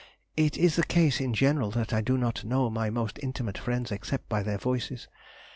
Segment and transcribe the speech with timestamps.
[0.35, 3.91] It is the case in general, that I do not know my most intimate friends
[3.91, 5.07] except by their voices.